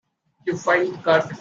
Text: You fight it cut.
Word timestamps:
You 0.47 0.57
fight 0.57 0.89
it 0.91 1.03
cut. 1.03 1.29